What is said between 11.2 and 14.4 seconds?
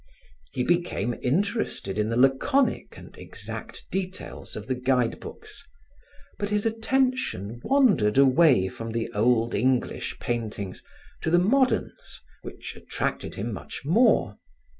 to the moderns which attracted him much more.